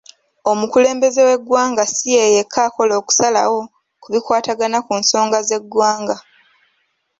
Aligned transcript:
Omukulembeze 0.51 1.21
w'eggwanga 1.27 1.83
si 1.93 2.07
yeyekka 2.15 2.59
akola 2.67 2.93
okusalawo 3.01 3.61
ku 4.01 4.07
bikwatagana 4.13 4.77
ku 4.85 4.93
nsonga 5.01 5.37
z'eggwanga. 5.47 6.15